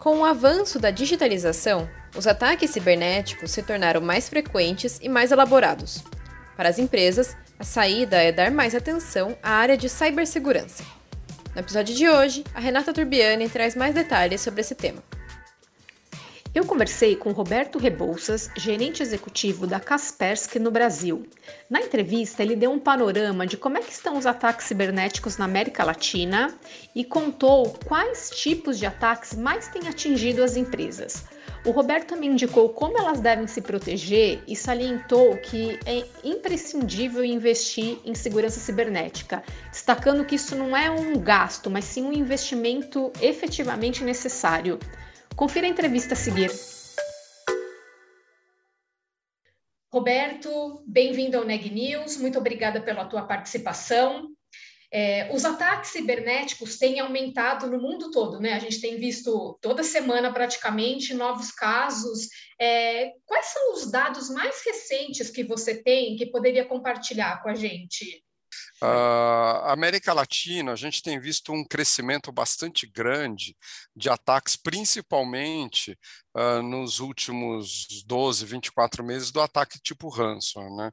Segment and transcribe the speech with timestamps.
[0.00, 1.86] Com o avanço da digitalização,
[2.16, 6.02] os ataques cibernéticos se tornaram mais frequentes e mais elaborados.
[6.56, 10.82] Para as empresas, a saída é dar mais atenção à área de cibersegurança.
[11.54, 15.02] No episódio de hoje, a Renata Turbiani traz mais detalhes sobre esse tema.
[16.52, 21.24] Eu conversei com Roberto Rebouças, gerente executivo da Kaspersky no Brasil.
[21.70, 25.44] Na entrevista, ele deu um panorama de como é que estão os ataques cibernéticos na
[25.44, 26.52] América Latina
[26.92, 31.24] e contou quais tipos de ataques mais têm atingido as empresas.
[31.64, 37.98] O Roberto também indicou como elas devem se proteger e salientou que é imprescindível investir
[38.04, 44.02] em segurança cibernética, destacando que isso não é um gasto, mas sim um investimento efetivamente
[44.02, 44.80] necessário.
[45.40, 46.50] Confira a entrevista a seguir.
[49.90, 54.28] Roberto, bem-vindo ao Neg News, muito obrigada pela tua participação.
[54.92, 58.52] É, os ataques cibernéticos têm aumentado no mundo todo, né?
[58.52, 62.28] A gente tem visto toda semana praticamente novos casos.
[62.60, 67.54] É, quais são os dados mais recentes que você tem que poderia compartilhar com a
[67.54, 68.22] gente?
[68.82, 73.56] Uh, América Latina, a gente tem visto um crescimento bastante grande
[73.94, 75.98] de ataques, principalmente
[76.34, 80.76] uh, nos últimos 12, 24 meses, do ataque tipo ransom.
[80.76, 80.90] Né?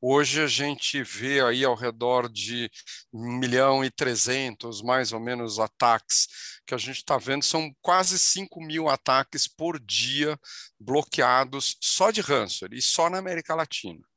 [0.00, 2.70] Hoje a gente vê aí ao redor de
[3.12, 6.26] 1 milhão e 300, mais ou menos, ataques
[6.66, 10.38] que a gente está vendo, são quase 5 mil ataques por dia
[10.78, 14.07] bloqueados só de ransomware, e só na América Latina.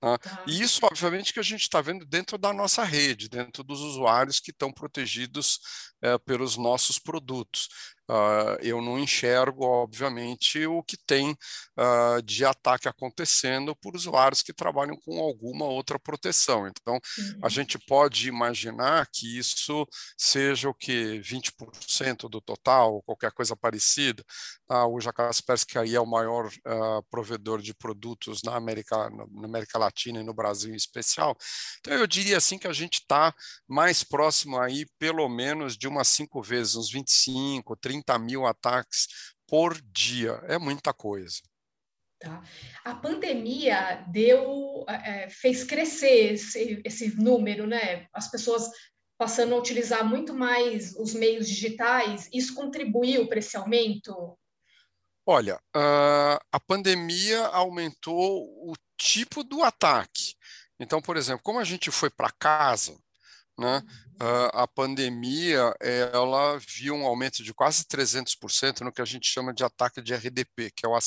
[0.00, 0.18] Tá?
[0.18, 0.44] Tá.
[0.46, 4.40] E isso, obviamente, que a gente está vendo dentro da nossa rede, dentro dos usuários
[4.40, 5.60] que estão protegidos
[6.00, 7.68] é, pelos nossos produtos.
[8.10, 14.52] Uh, eu não enxergo, obviamente, o que tem uh, de ataque acontecendo por usuários que
[14.52, 16.66] trabalham com alguma outra proteção.
[16.66, 17.40] Então, uhum.
[17.40, 19.86] a gente pode imaginar que isso
[20.18, 24.24] seja o que 20% do total, ou qualquer coisa parecida.
[24.68, 29.78] Ah, o Kaspersky aí é o maior uh, provedor de produtos na América, na América
[29.78, 31.36] Latina e no Brasil em especial.
[31.78, 33.32] Então, eu diria assim que a gente está
[33.68, 39.08] mais próximo aí, pelo menos, de umas cinco vezes, uns 25, 30 30 mil ataques
[39.46, 40.40] por dia.
[40.48, 41.40] É muita coisa.
[42.18, 42.42] Tá.
[42.84, 48.06] A pandemia deu, é, fez crescer esse, esse número, né?
[48.12, 48.70] As pessoas
[49.20, 54.38] passando a utilizar muito mais os meios digitais, isso contribuiu para esse aumento?
[55.26, 60.34] Olha, uh, a pandemia aumentou o tipo do ataque.
[60.78, 62.98] Então, por exemplo, como a gente foi para casa,
[63.60, 63.82] né,
[64.52, 69.64] a pandemia ela viu um aumento de quase 300% no que a gente chama de
[69.64, 70.98] ataque de RDP, que é o,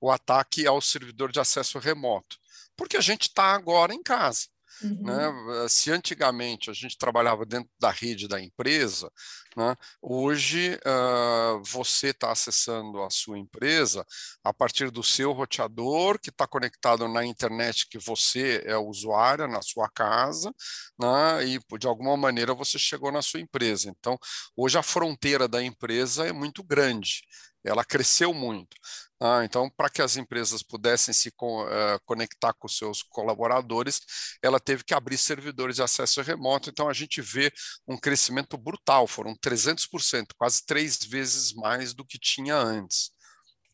[0.00, 2.36] o ataque ao servidor de acesso remoto,
[2.76, 4.51] porque a gente está agora em casa.
[4.82, 5.02] Uhum.
[5.02, 5.68] Né?
[5.68, 9.10] Se antigamente a gente trabalhava dentro da rede da empresa,
[9.56, 9.76] né?
[10.00, 14.04] hoje uh, você está acessando a sua empresa
[14.42, 19.62] a partir do seu roteador, que está conectado na internet, que você é usuária na
[19.62, 20.52] sua casa,
[20.98, 21.46] né?
[21.46, 23.90] e de alguma maneira você chegou na sua empresa.
[23.90, 24.18] Então,
[24.56, 27.22] hoje a fronteira da empresa é muito grande
[27.64, 28.76] ela cresceu muito.
[29.20, 34.00] Ah, então, para que as empresas pudessem se co uh, conectar com seus colaboradores,
[34.42, 36.68] ela teve que abrir servidores de acesso remoto.
[36.70, 37.52] Então, a gente vê
[37.86, 43.12] um crescimento brutal, foram 300%, quase três vezes mais do que tinha antes.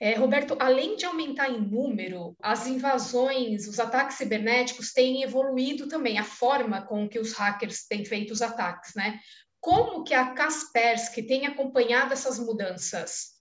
[0.01, 6.19] É, Roberto, além de aumentar em número, as invasões, os ataques cibernéticos têm evoluído também,
[6.19, 9.19] a forma com que os hackers têm feito os ataques, né?
[9.61, 13.38] Como que a Kaspersky tem acompanhado essas mudanças?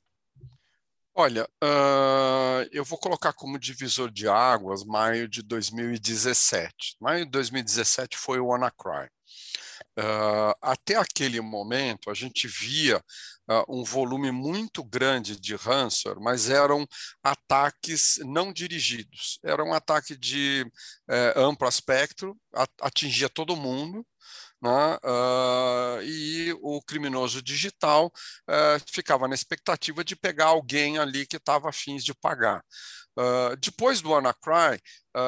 [1.19, 6.95] Olha, uh, eu vou colocar como divisor de águas maio de 2017.
[7.01, 9.09] Maio de 2017 foi o WannaCry.
[9.97, 12.97] Uh, até aquele momento, a gente via
[13.49, 16.85] uh, um volume muito grande de ransomware, mas eram
[17.23, 19.39] ataques não dirigidos.
[19.43, 20.69] Era um ataque de
[21.09, 22.37] uh, amplo espectro,
[22.79, 24.05] atingia todo mundo,
[24.61, 24.97] né?
[25.03, 31.69] Uh, e o criminoso digital uh, ficava na expectativa de pegar alguém ali que estava
[31.69, 32.63] afins de pagar.
[33.17, 34.79] Uh, depois do WannaCry,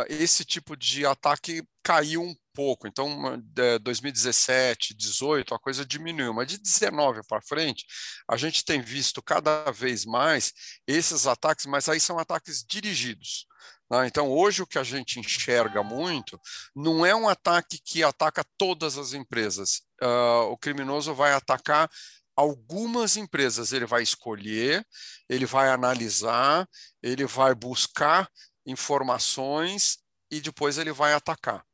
[0.08, 2.88] esse tipo de ataque caiu um pouco.
[2.88, 7.86] Então, de 2017, 18, a coisa diminuiu, mas de 19 para frente,
[8.30, 10.54] a gente tem visto cada vez mais
[10.86, 13.48] esses ataques, mas aí são ataques dirigidos.
[13.90, 14.08] Né?
[14.08, 16.40] Então, hoje o que a gente enxerga muito
[16.76, 19.82] não é um ataque que ataca todas as empresas.
[20.02, 21.90] Uh, o criminoso vai atacar
[22.36, 24.86] algumas empresas, ele vai escolher,
[25.28, 26.68] ele vai analisar,
[27.04, 28.30] ele vai buscar
[28.66, 29.98] informações
[30.32, 31.66] e depois ele vai atacar.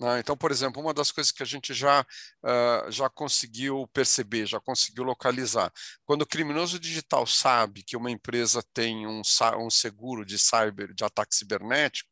[0.00, 0.20] Né?
[0.20, 2.02] Então, por exemplo, uma das coisas que a gente já,
[2.44, 5.72] uh, já conseguiu perceber, já conseguiu localizar,
[6.04, 9.22] quando o criminoso digital sabe que uma empresa tem um,
[9.58, 12.08] um seguro de cyber, de ataque cibernético,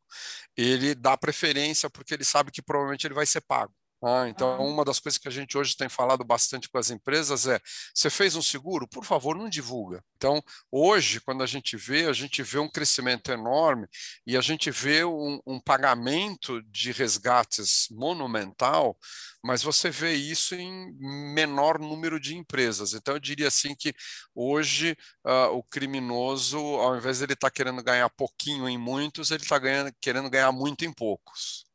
[0.55, 3.73] ele dá preferência porque ele sabe que provavelmente ele vai ser pago.
[4.03, 7.47] Ah, então, uma das coisas que a gente hoje tem falado bastante com as empresas
[7.47, 7.59] é:
[7.93, 8.87] você fez um seguro?
[8.87, 10.03] Por favor, não divulga.
[10.15, 10.41] Então,
[10.71, 13.87] hoje, quando a gente vê, a gente vê um crescimento enorme
[14.25, 18.95] e a gente vê um, um pagamento de resgates monumental,
[19.43, 20.93] mas você vê isso em
[21.33, 22.93] menor número de empresas.
[22.93, 23.93] Então, eu diria assim que
[24.35, 24.95] hoje
[25.25, 29.43] uh, o criminoso, ao invés de ele estar tá querendo ganhar pouquinho em muitos, ele
[29.43, 29.59] está
[29.99, 31.66] querendo ganhar muito em poucos.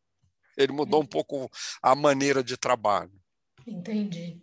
[0.57, 1.51] Ele mudou um pouco
[1.83, 3.13] a maneira de trabalho.
[3.67, 4.43] Entendi.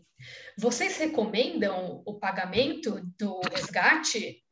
[0.57, 4.43] Vocês recomendam o pagamento do resgate?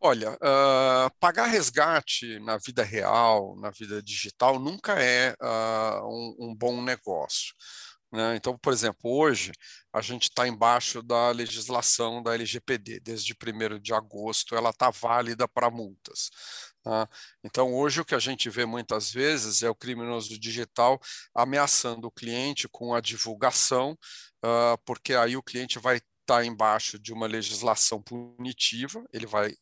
[0.00, 6.54] Olha, uh, pagar resgate na vida real, na vida digital, nunca é uh, um, um,
[6.54, 7.54] bom negócio.
[8.16, 8.34] Né?
[8.34, 9.52] Então, por exemplo, hoje
[9.92, 12.98] a gente está embaixo da legislação da LGPD.
[13.00, 16.30] Desde 1 de agosto ela está válida para multas.
[16.82, 17.06] Tá?
[17.44, 20.98] Então, hoje o que a gente vê muitas vezes é o criminoso digital
[21.34, 23.92] ameaçando o cliente com a divulgação,
[24.42, 29.54] uh, porque aí o cliente vai estar tá embaixo de uma legislação punitiva, ele vai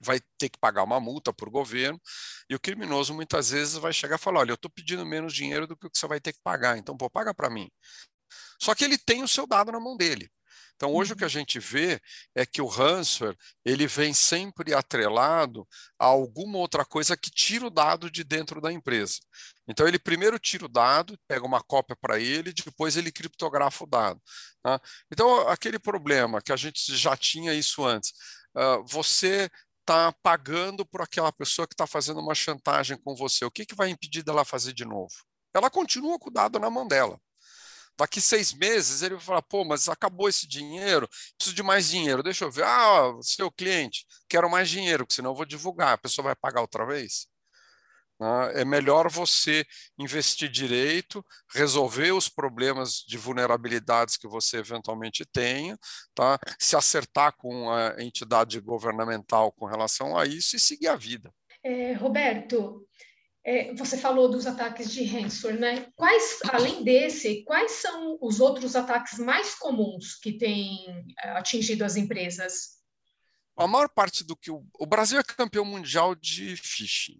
[0.00, 2.00] vai ter que pagar uma multa para o governo,
[2.48, 5.66] e o criminoso muitas vezes vai chegar e falar, olha, eu estou pedindo menos dinheiro
[5.66, 7.70] do que o que você vai ter que pagar, então, pô, paga para mim.
[8.60, 10.30] Só que ele tem o seu dado na mão dele.
[10.80, 11.30] Então, hoje o que a uhum.
[11.30, 12.00] gente vê
[12.34, 13.36] é que o ransomware
[13.66, 15.68] ele vem sempre atrelado
[15.98, 19.16] a alguma outra coisa que tira o dado de dentro da empresa.
[19.68, 23.86] Então, ele primeiro tira o dado, pega uma cópia para ele, depois ele criptografa o
[23.86, 24.22] dado.
[24.62, 24.80] Tá?
[25.12, 28.12] Então, aquele problema que a gente já tinha isso antes,
[28.56, 29.50] uh, você
[29.90, 33.44] está pagando por aquela pessoa que está fazendo uma chantagem com você.
[33.44, 35.12] O que, que vai impedir dela fazer de novo?
[35.52, 37.20] Ela continua com o dado na mão dela.
[37.98, 42.22] Daqui seis meses ele vai falar, pô, mas acabou esse dinheiro, preciso de mais dinheiro.
[42.22, 42.64] Deixa eu ver.
[42.64, 45.94] Ah, seu cliente, quero mais dinheiro, porque senão eu vou divulgar.
[45.94, 47.26] A pessoa vai pagar outra vez?
[48.54, 49.64] É melhor você
[49.98, 51.24] investir direito,
[51.54, 55.78] resolver os problemas de vulnerabilidades que você eventualmente tenha,
[56.14, 56.38] tá?
[56.58, 61.32] se acertar com a entidade governamental com relação a isso e seguir a vida.
[61.64, 62.86] É, Roberto,
[63.44, 65.86] é, você falou dos ataques de ransomware, né?
[65.96, 70.86] Quais, além desse, quais são os outros ataques mais comuns que têm
[71.18, 72.80] é, atingido as empresas?
[73.56, 77.18] A maior parte do que o, o Brasil é campeão mundial de phishing.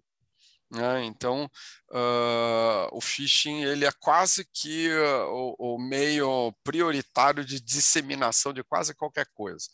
[0.71, 1.03] Né?
[1.03, 1.49] Então,
[1.91, 8.63] uh, o phishing ele é quase que uh, o, o meio prioritário de disseminação de
[8.63, 9.67] quase qualquer coisa.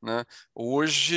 [0.00, 0.24] Né?
[0.54, 1.16] Hoje,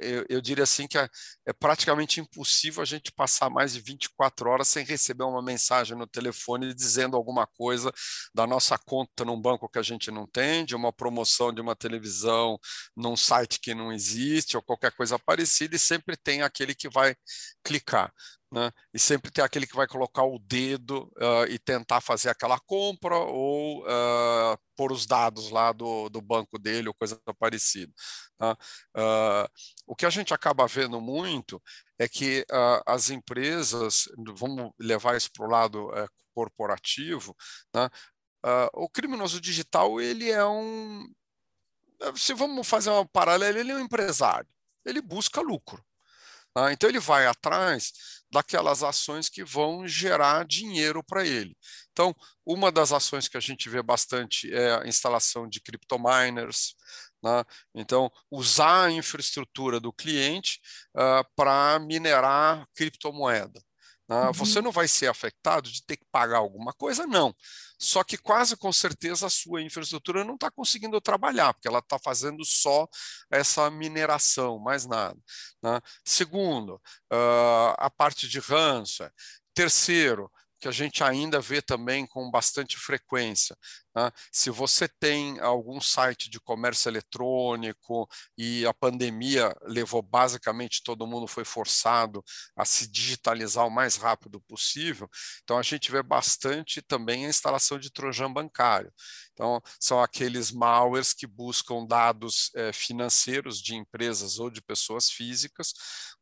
[0.00, 1.06] eu, eu, diria assim que é,
[1.46, 6.06] é, praticamente impossível a gente passar mais de 24 horas sem receber uma mensagem no
[6.06, 7.92] telefone dizendo alguma coisa
[8.34, 11.76] da nossa conta num banco que a gente não tem, de uma promoção de uma
[11.76, 12.58] televisão
[12.96, 17.14] num site que não existe, ou qualquer coisa parecida, e sempre tem aquele que vai
[17.62, 18.10] clicar.
[18.52, 18.70] Né?
[18.92, 23.16] E sempre tem aquele que vai colocar o dedo uh, e tentar fazer aquela compra
[23.16, 27.90] ou uh, pôr os dados lá do, do banco dele ou coisa parecida.
[28.36, 28.52] Tá?
[28.94, 29.48] Uh,
[29.86, 31.62] o que a gente acaba vendo muito
[31.98, 32.44] é que
[32.84, 34.04] as empresas,
[34.36, 37.34] vamos levar isso para o lado eh, corporativo,
[37.72, 37.88] né?
[38.72, 41.06] o criminoso digital ele é um,
[42.16, 44.48] se vamos fazer uma paralela, ele é um empresário,
[44.84, 45.84] ele busca lucro.
[46.54, 46.72] Tá?
[46.72, 47.92] Então ele vai atrás
[48.30, 51.56] daquelas ações que vão gerar dinheiro para ele.
[51.92, 52.14] Então,
[52.46, 56.74] uma das ações que a gente vê bastante é a instalação de criptominers.
[57.22, 57.44] Né?
[57.74, 60.60] Então, usar a infraestrutura do cliente
[60.96, 63.62] uh, para minerar criptomoeda.
[64.08, 64.26] Né?
[64.26, 64.32] Uhum.
[64.32, 67.34] Você não vai ser afetado de ter que pagar alguma coisa, não.
[67.78, 71.98] Só que quase com certeza a sua infraestrutura não está conseguindo trabalhar, porque ela está
[71.98, 72.86] fazendo só
[73.30, 75.18] essa mineração, mais nada.
[75.62, 75.80] Né?
[76.04, 76.76] Segundo,
[77.12, 79.12] uh, a parte de ransomware.
[79.54, 80.30] Terceiro,
[80.62, 83.56] que a gente ainda vê também com bastante frequência,
[83.94, 84.10] né?
[84.30, 91.26] Se você tem algum site de comércio eletrônico e a pandemia levou basicamente todo mundo
[91.26, 92.24] foi forçado
[92.56, 95.08] a se digitalizar o mais rápido possível,
[95.42, 98.92] então a gente vê bastante também a instalação de trojan bancário.
[99.32, 105.72] Então, são aqueles malwares que buscam dados é, financeiros de empresas ou de pessoas físicas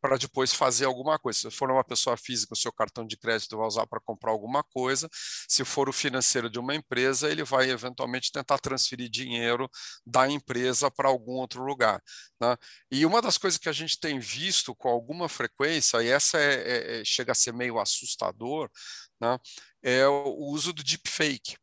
[0.00, 1.38] para depois fazer alguma coisa.
[1.38, 4.62] Se for uma pessoa física, o seu cartão de crédito vai usar para comprar alguma
[4.62, 5.08] coisa.
[5.48, 9.68] Se for o financeiro de uma empresa, ele vai eventualmente tentar transferir dinheiro
[10.06, 12.02] da empresa para algum outro lugar.
[12.40, 12.56] Né?
[12.90, 16.54] E uma das coisas que a gente tem visto com alguma frequência, e essa é,
[16.54, 18.70] é, é chega a ser meio assustador,
[19.20, 19.38] né?
[19.82, 21.56] é o uso do deepfake.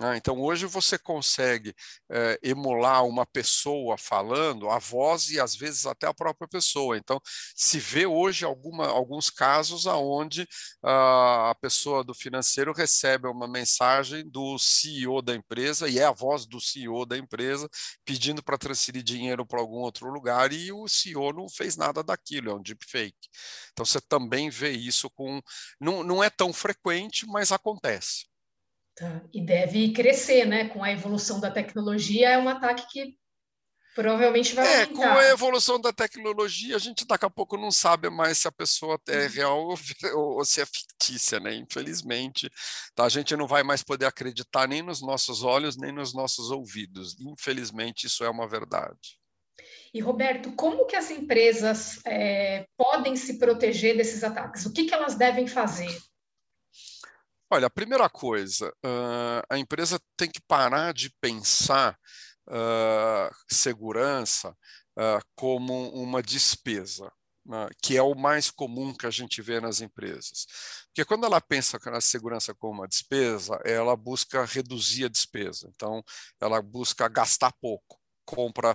[0.00, 1.72] Ah, então, hoje você consegue
[2.10, 6.96] é, emular uma pessoa falando, a voz e às vezes até a própria pessoa.
[6.98, 7.20] Então,
[7.54, 10.48] se vê hoje alguma, alguns casos onde
[10.82, 16.10] ah, a pessoa do financeiro recebe uma mensagem do CEO da empresa, e é a
[16.12, 17.68] voz do CEO da empresa,
[18.04, 22.50] pedindo para transferir dinheiro para algum outro lugar, e o CEO não fez nada daquilo,
[22.50, 23.28] é um deepfake.
[23.72, 25.40] Então, você também vê isso com.
[25.80, 28.33] Não, não é tão frequente, mas acontece.
[28.96, 29.22] Tá.
[29.32, 30.68] E deve crescer, né?
[30.68, 33.18] Com a evolução da tecnologia, é um ataque que
[33.94, 34.94] provavelmente vai é, aumentar.
[34.94, 38.52] Com a evolução da tecnologia, a gente daqui a pouco não sabe mais se a
[38.52, 39.28] pessoa é uhum.
[39.28, 39.78] real ou,
[40.36, 41.54] ou, se é fictícia, né?
[41.54, 42.50] Infelizmente,
[42.94, 43.04] tá?
[43.04, 47.16] a gente não vai mais poder acreditar nem nos nossos olhos, nem nos nossos ouvidos.
[47.20, 49.18] Infelizmente, isso é uma verdade.
[49.92, 54.66] E Roberto, como que as empresas é, podem se proteger desses ataques?
[54.66, 55.96] O que, que elas devem fazer?
[57.50, 61.96] Olha, a primeira coisa, uh, a empresa tem que parar de pensar
[62.48, 67.10] uh, segurança uh, como uma despesa.
[67.46, 70.46] Né, que é o mais comum que a gente vê nas empresas.
[70.86, 75.70] Porque quando ela pensa na segurança como uma despesa, ela busca reduzir a despesa.
[75.74, 76.02] Então,
[76.40, 78.74] ela busca gastar pouco, compra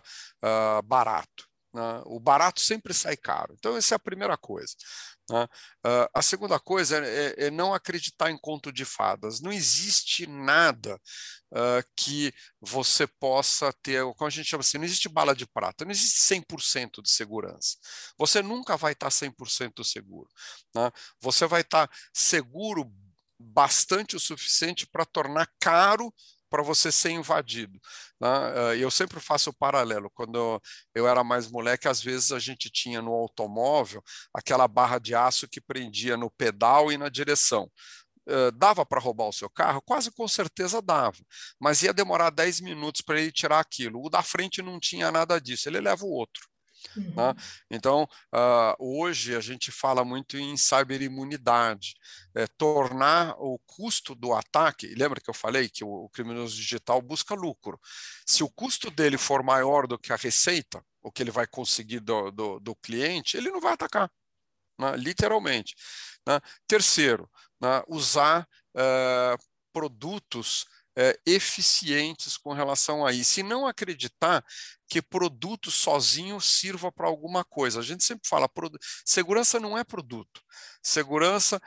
[0.85, 1.48] barato.
[1.73, 2.01] Né?
[2.05, 3.55] O barato sempre sai caro.
[3.57, 4.73] Então, essa é a primeira coisa.
[5.29, 5.43] Né?
[5.85, 9.39] Uh, a segunda coisa é, é, é, não acreditar em conto de fadas.
[9.39, 10.95] Não existe nada
[11.51, 15.85] uh, que você possa ter, como a gente chama assim, não existe bala de prata,
[15.85, 17.77] não existe 100% de segurança.
[18.17, 20.29] Você nunca vai estar 100% seguro.
[20.73, 20.91] Né?
[21.21, 22.91] Você vai estar seguro
[23.39, 26.13] bastante o suficiente para tornar caro
[26.49, 27.79] para você ser invadido.
[28.19, 28.27] Né?
[28.29, 30.09] Ah, eu sempre faço o paralelo.
[30.11, 30.61] Quando
[30.93, 34.03] eu era mais moleque, às vezes a gente tinha no automóvel
[34.33, 37.69] aquela barra de aço que prendia no pedal e na direção.
[38.27, 39.81] Uh, dava para roubar o seu carro?
[39.81, 41.17] Quase com certeza dava,
[41.59, 44.03] mas ia demorar 10 minutos para ele tirar aquilo.
[44.05, 46.48] O da frente não tinha nada disso, ele leva o outro.
[46.95, 47.03] Né?
[47.03, 47.13] Uhum.
[47.15, 47.35] Né?
[47.69, 51.95] Então, uh, hoje a gente fala muito em cyberimunidade,
[52.35, 57.01] é, tornar o custo do ataque, lembra que eu falei que o, o criminoso digital
[57.01, 57.79] busca lucro,
[58.25, 61.99] se o custo dele for maior do que a receita, o que ele vai conseguir
[61.99, 64.11] do, do, do cliente, ele não vai atacar,
[64.77, 64.95] né?
[64.97, 65.75] literalmente.
[66.27, 66.39] Né?
[66.67, 67.29] Terceiro,
[67.61, 67.83] né?
[67.87, 70.65] usar uh, produtos
[70.99, 73.39] é, eficientes com relação a isso.
[73.39, 74.43] E não acreditar
[74.89, 77.79] que produto sozinho sirva para alguma coisa.
[77.79, 78.49] A gente sempre fala,
[79.05, 80.41] segurança não é produto.
[80.83, 81.61] Segurança,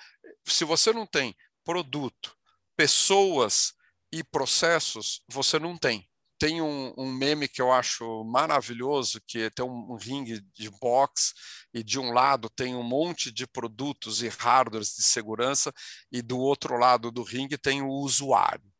[0.47, 1.35] se você não tem
[1.65, 2.37] produto,
[2.77, 3.73] pessoas
[4.12, 6.07] e processos, você não tem.
[6.39, 11.33] Tem um, um meme que eu acho maravilhoso, que tem um, um ringue de boxe
[11.73, 15.73] e de um lado tem um monte de produtos e hardwares de segurança
[16.11, 18.72] e do outro lado do ringue tem o usuário.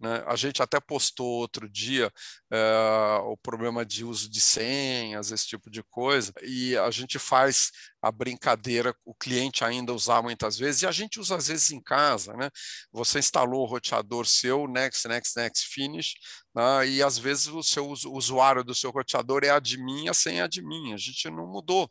[0.00, 0.22] Né?
[0.26, 2.12] A gente até postou outro dia
[2.52, 7.72] é, o problema de uso de senhas, esse tipo de coisa, e a gente faz
[8.00, 11.82] a brincadeira, o cliente ainda usar muitas vezes, e a gente usa às vezes em
[11.82, 12.32] casa.
[12.34, 12.48] Né?
[12.92, 16.14] Você instalou o roteador seu, next, next, next, finish,
[16.54, 16.88] né?
[16.88, 20.94] e às vezes o seu usuário do seu roteador é admin, a senha é admin,
[20.94, 21.90] a gente não mudou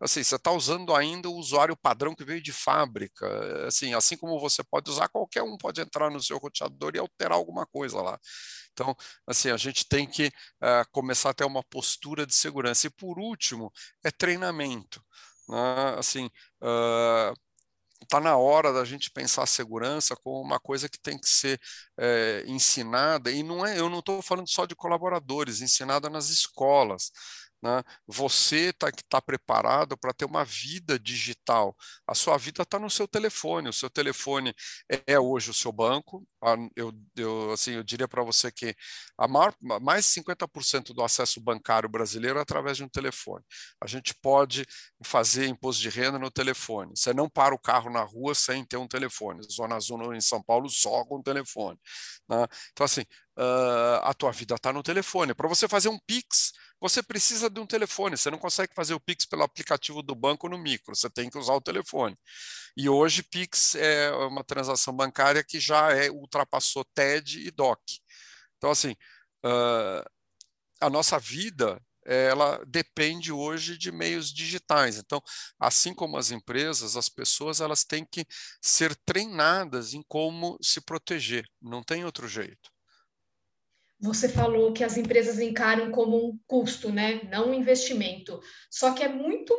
[0.00, 3.26] assim, você está usando ainda o usuário padrão que veio de fábrica.
[3.66, 7.36] Assim, assim como você pode usar, qualquer um pode entrar no seu roteador e alterar
[7.36, 8.18] alguma coisa lá.
[8.72, 8.94] Então,
[9.26, 12.86] assim, a gente tem que uh, começar a ter uma postura de segurança.
[12.86, 13.72] E por último,
[14.04, 15.02] é treinamento.
[15.48, 15.96] Né?
[15.98, 16.26] Assim,
[16.62, 17.34] uh,
[18.02, 21.60] está na hora da gente pensar a segurança como uma coisa que tem que ser
[21.98, 27.10] é, ensinada, e não é, eu não estou falando só de colaboradores, ensinada nas escolas.
[27.62, 27.82] Né?
[28.06, 31.76] Você tá, está preparado para ter uma vida digital.
[32.06, 33.68] A sua vida está no seu telefone.
[33.68, 34.54] O seu telefone
[34.90, 36.26] é, é hoje o seu banco.
[36.76, 38.74] Eu, eu, assim, eu diria para você que
[39.16, 43.44] a maior, mais de 50% do acesso bancário brasileiro é através de um telefone.
[43.82, 44.64] A gente pode
[45.02, 46.92] fazer imposto de renda no telefone.
[46.96, 49.42] Você não para o carro na rua sem ter um telefone.
[49.50, 51.78] Zona Azul em São Paulo só com telefone.
[52.28, 52.46] Né?
[52.72, 53.02] Então, assim,
[53.38, 55.34] uh, a tua vida está no telefone.
[55.34, 58.16] Para você fazer um Pix, você precisa de um telefone.
[58.16, 61.38] Você não consegue fazer o Pix pelo aplicativo do banco no micro, você tem que
[61.38, 62.16] usar o telefone.
[62.76, 67.80] E hoje Pix é uma transação bancária que já é, ultrapassou TED e DOC.
[68.56, 68.92] Então, assim,
[69.44, 70.08] uh,
[70.80, 74.96] a nossa vida ela depende hoje de meios digitais.
[74.96, 75.22] Então,
[75.60, 78.26] assim como as empresas, as pessoas elas têm que
[78.62, 81.46] ser treinadas em como se proteger.
[81.60, 82.70] Não tem outro jeito.
[84.00, 87.20] Você falou que as empresas encaram como um custo, né?
[87.24, 88.40] Não um investimento.
[88.70, 89.54] Só que é muito,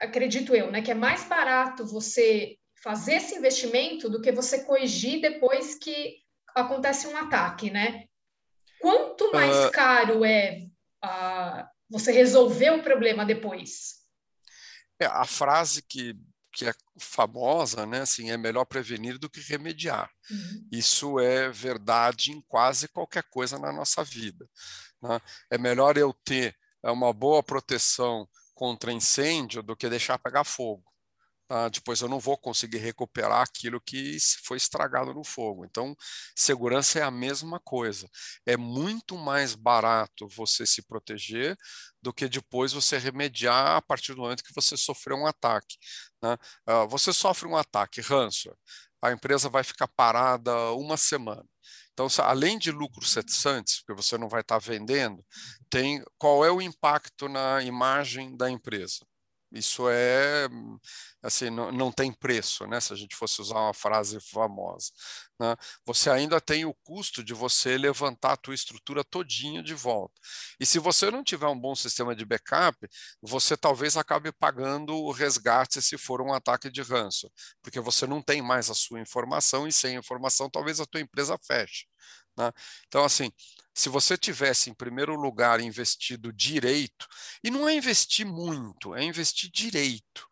[0.00, 0.82] acredito eu, né?
[0.82, 6.16] Que é mais barato você fazer esse investimento do que você corrigir depois que
[6.54, 8.04] acontece um ataque, né?
[8.80, 9.70] Quanto mais uh...
[9.70, 10.66] caro é
[11.04, 14.00] uh, você resolver o problema depois?
[14.98, 16.16] É, a frase que
[16.52, 18.00] que é famosa, né?
[18.00, 20.10] Assim, é melhor prevenir do que remediar.
[20.30, 20.68] Uhum.
[20.72, 24.48] Isso é verdade em quase qualquer coisa na nossa vida.
[25.02, 25.20] Né?
[25.50, 30.84] É melhor eu ter é, uma boa proteção contra incêndio do que deixar pegar fogo.
[31.50, 31.68] Tá?
[31.68, 35.64] Depois eu não vou conseguir recuperar aquilo que foi estragado no fogo.
[35.64, 35.96] Então,
[36.36, 38.08] segurança é a mesma coisa.
[38.46, 41.56] É muito mais barato você se proteger
[42.00, 45.76] do que depois você remediar a partir do momento que você sofreu um ataque.
[46.22, 46.34] Né?
[46.68, 48.56] Uh, você sofre um ataque, ransomware,
[49.02, 51.44] a empresa vai ficar parada uma semana.
[51.92, 55.24] Então, além de lucros cessantes, porque você não vai estar vendendo,
[55.68, 59.00] tem qual é o impacto na imagem da empresa?
[59.52, 60.48] Isso é,
[61.22, 62.80] assim, não, não tem preço, né?
[62.80, 64.92] Se a gente fosse usar uma frase famosa.
[65.40, 65.56] Né?
[65.84, 70.14] Você ainda tem o custo de você levantar a tua estrutura todinha de volta.
[70.60, 72.78] E se você não tiver um bom sistema de backup,
[73.20, 77.30] você talvez acabe pagando o resgate se for um ataque de ranço,
[77.62, 81.36] porque você não tem mais a sua informação e sem informação talvez a tua empresa
[81.38, 81.86] feche.
[82.36, 82.52] Né?
[82.86, 83.32] Então, assim,
[83.74, 87.06] se você tivesse, em primeiro lugar, investido direito,
[87.42, 90.28] e não é investir muito, é investir direito.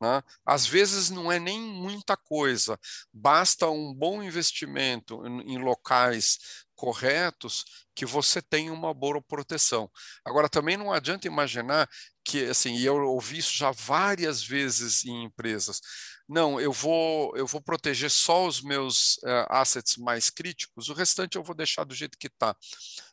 [0.00, 0.22] Né?
[0.44, 2.78] Às vezes não é nem muita coisa,
[3.12, 6.38] basta um bom investimento em, em locais
[6.74, 9.90] corretos que você tem uma boa proteção.
[10.24, 11.88] Agora, também não adianta imaginar
[12.24, 15.80] que, assim, e eu ouvi isso já várias vezes em empresas,
[16.28, 21.36] não, eu vou, eu vou proteger só os meus uh, assets mais críticos, o restante
[21.36, 22.56] eu vou deixar do jeito que está.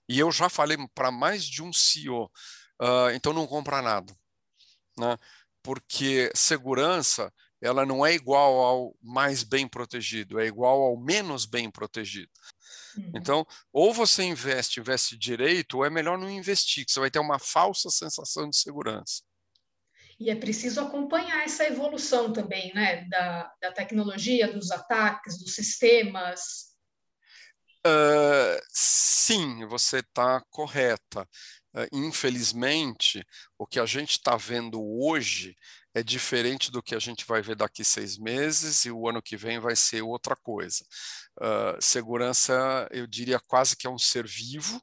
[0.08, 2.30] E eu já falei para mais de um CEO, uh,
[2.80, 4.15] ah, então não compra nada.
[4.97, 5.17] Né?
[5.62, 11.69] Porque segurança ela não é igual ao mais bem protegido, é igual ao menos bem
[11.69, 12.32] protegido.
[12.97, 13.12] Uhum.
[13.15, 17.19] Então, ou você investe, investe direito, ou é melhor não investir, que você vai ter
[17.19, 19.21] uma falsa sensação de segurança.
[20.21, 26.75] E é preciso acompanhar essa evolução também, né, da, da tecnologia, dos ataques, dos sistemas.
[27.84, 31.27] Uh, sim, você está correta.
[31.73, 33.25] Uh, infelizmente,
[33.57, 35.57] o que a gente está vendo hoje
[35.91, 39.36] é diferente do que a gente vai ver daqui seis meses e o ano que
[39.36, 40.86] vem vai ser outra coisa.
[41.39, 44.79] Uh, segurança, eu diria quase que é um ser vivo,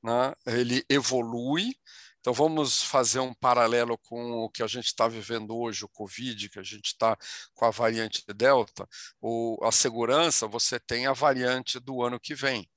[0.00, 0.32] né?
[0.46, 1.74] ele evolui,
[2.20, 6.50] então, vamos fazer um paralelo com o que a gente está vivendo hoje, o Covid,
[6.50, 7.16] que a gente está
[7.54, 8.86] com a variante Delta.
[9.20, 12.68] O, a segurança, você tem a variante do ano que vem.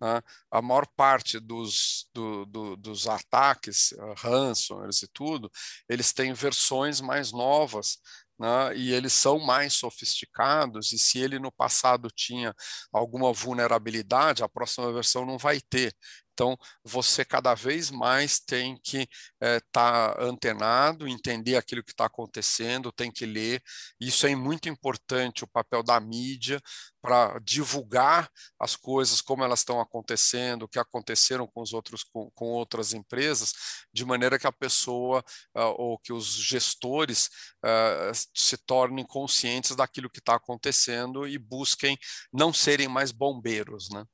[0.00, 0.20] Né?
[0.50, 5.50] A maior parte dos, do, do, dos ataques, uh, ransomwares e tudo,
[5.88, 7.98] eles têm versões mais novas
[8.38, 12.54] né, e eles são mais sofisticados, e se ele no passado tinha
[12.92, 15.92] alguma vulnerabilidade, a próxima versão não vai ter.
[16.38, 22.04] Então, você cada vez mais tem que estar é, tá antenado, entender aquilo que está
[22.04, 23.60] acontecendo, tem que ler.
[24.00, 26.62] Isso é muito importante, o papel da mídia
[27.02, 32.30] para divulgar as coisas, como elas estão acontecendo, o que aconteceram com os outros, com,
[32.30, 33.52] com outras empresas,
[33.92, 35.24] de maneira que a pessoa
[35.56, 37.26] uh, ou que os gestores
[37.64, 41.98] uh, se tornem conscientes daquilo que está acontecendo e busquem
[42.32, 44.04] não serem mais bombeiros, né?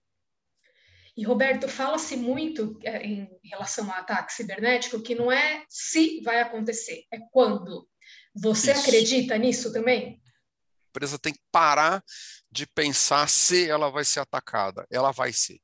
[1.17, 6.41] E, Roberto, fala-se muito é, em relação ao ataque cibernético que não é se vai
[6.41, 7.89] acontecer, é quando.
[8.35, 8.81] Você Isso.
[8.81, 10.21] acredita nisso também?
[10.83, 12.03] A empresa tem que parar
[12.51, 14.87] de pensar se ela vai ser atacada.
[14.91, 15.61] Ela vai ser.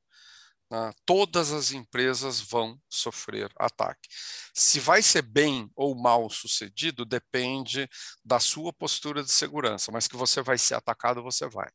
[0.71, 4.07] Né, todas as empresas vão sofrer ataque.
[4.53, 7.89] Se vai ser bem ou mal sucedido depende
[8.23, 11.67] da sua postura de segurança, mas que você vai ser atacado, você vai.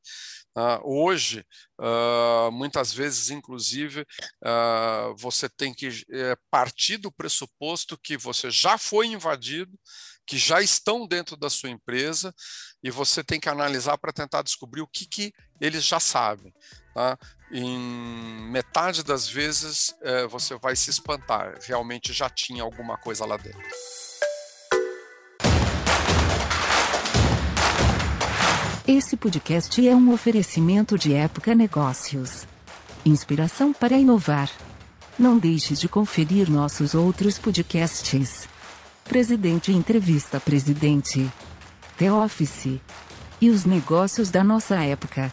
[0.57, 1.45] Uh, hoje,
[1.79, 8.79] uh, muitas vezes, inclusive, uh, você tem que uh, partir do pressuposto que você já
[8.79, 9.79] foi invadido,
[10.27, 12.35] que já estão dentro da sua empresa,
[12.83, 16.53] e você tem que analisar para tentar descobrir o que, que eles já sabem.
[16.95, 17.19] Tá?
[17.51, 17.79] Em
[18.51, 23.63] metade das vezes, uh, você vai se espantar, realmente já tinha alguma coisa lá dentro.
[28.87, 32.47] Esse podcast é um oferecimento de Época Negócios.
[33.05, 34.51] Inspiração para inovar.
[35.19, 38.49] Não deixe de conferir nossos outros podcasts.
[39.05, 41.31] Presidente Entrevista Presidente.
[41.97, 42.81] The Office.
[43.41, 45.33] E os negócios da nossa época.